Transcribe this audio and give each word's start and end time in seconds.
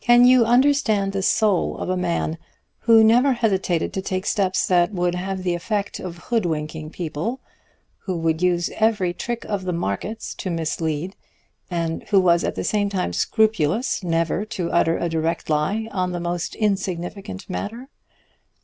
Can 0.00 0.24
you 0.24 0.44
understand 0.44 1.12
the 1.12 1.22
soul 1.22 1.76
of 1.78 1.88
a 1.90 1.96
man 1.96 2.38
who 2.82 3.02
never 3.02 3.32
hesitated 3.32 3.92
to 3.94 4.00
take 4.00 4.24
steps 4.24 4.64
that 4.68 4.92
would 4.92 5.16
have 5.16 5.42
the 5.42 5.56
effect 5.56 5.98
of 5.98 6.18
hoodwinking 6.30 6.90
people, 6.90 7.40
who 8.04 8.16
would 8.16 8.40
use 8.42 8.70
every 8.76 9.12
trick 9.12 9.44
of 9.46 9.64
the 9.64 9.72
markets 9.72 10.36
to 10.36 10.50
mislead, 10.50 11.16
and 11.68 12.04
who 12.10 12.20
was 12.20 12.44
at 12.44 12.54
the 12.54 12.62
same 12.62 12.88
time 12.88 13.12
scrupulous 13.12 14.04
never 14.04 14.44
to 14.44 14.70
utter 14.70 14.98
a 14.98 15.08
direct 15.08 15.50
lie 15.50 15.88
on 15.90 16.12
the 16.12 16.20
most 16.20 16.54
insignificant 16.54 17.50
matter? 17.50 17.88